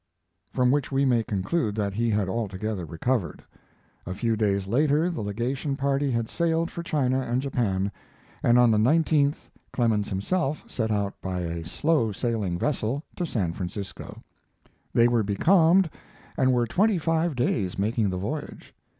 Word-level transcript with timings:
From 0.51 0.71
which 0.71 0.91
we 0.91 1.05
may 1.05 1.21
conclude 1.23 1.75
that 1.75 1.93
he 1.93 2.09
had 2.09 2.27
altogether 2.27 2.85
recovered. 2.87 3.43
A 4.07 4.15
few 4.15 4.35
days 4.35 4.65
later 4.65 5.11
the 5.11 5.21
legation 5.21 5.75
party 5.75 6.09
had 6.09 6.27
sailed 6.27 6.71
for 6.71 6.81
China 6.81 7.19
and 7.19 7.39
Japan, 7.39 7.91
and 8.41 8.57
on 8.57 8.71
the 8.71 8.79
19th 8.79 9.51
Clemens 9.71 10.09
himself 10.09 10.63
set 10.65 10.89
out 10.89 11.13
by 11.21 11.41
a 11.41 11.63
slow 11.63 12.11
sailing 12.11 12.57
vessel 12.57 13.03
to 13.15 13.27
San 13.27 13.53
Francisco. 13.53 14.23
They 14.91 15.07
were 15.07 15.21
becalmed 15.21 15.87
and 16.35 16.51
were 16.51 16.65
twenty 16.65 16.97
five 16.97 17.35
days 17.35 17.77
making 17.77 18.09
the 18.09 18.17
voyage. 18.17 18.73